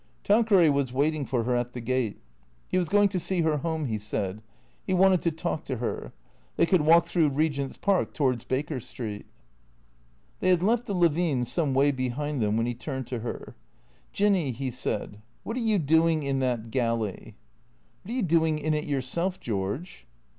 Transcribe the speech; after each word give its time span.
Tanqueray 0.23 0.67
was 0.69 0.91
waiting 0.91 1.25
for 1.27 1.43
her 1.43 1.55
at 1.55 1.73
the 1.73 1.79
gate. 1.79 2.17
He 2.67 2.79
was 2.79 2.89
going 2.89 3.07
to 3.09 3.19
see 3.19 3.41
her 3.41 3.57
home, 3.57 3.85
he 3.85 3.99
said. 3.99 4.41
He 4.83 4.95
wanted 4.95 5.21
to 5.21 5.29
talk 5.31 5.63
to 5.65 5.77
her. 5.77 6.11
They 6.55 6.65
could 6.65 6.81
walk 6.81 7.05
through 7.05 7.29
Regent's 7.29 7.77
Park 7.77 8.15
towards 8.15 8.43
Baker 8.43 8.79
Street. 8.79 9.27
They 10.39 10.49
had 10.49 10.63
left 10.63 10.87
the 10.87 10.95
Levines' 10.95 11.51
some 11.51 11.75
way 11.75 11.91
behind 11.91 12.41
them 12.41 12.57
when 12.57 12.65
he 12.65 12.73
turned 12.73 13.05
to 13.09 13.19
her." 13.19 13.53
Jinny," 14.11 14.49
he 14.49 14.71
said," 14.71 15.21
what 15.43 15.55
are 15.55 15.59
you 15.59 15.77
doing 15.77 16.23
in 16.23 16.39
that 16.39 16.71
galley?" 16.71 17.35
"What 18.01 18.11
are 18.11 18.15
you 18.15 18.23
doing 18.23 18.57
in 18.57 18.73
it 18.73 18.85
yourself, 18.85 19.39
George?" 19.39 20.07